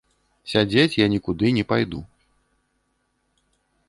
[0.51, 2.01] Сядзець я нікуды не пайду.